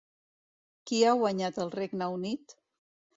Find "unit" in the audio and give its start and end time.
2.15-2.57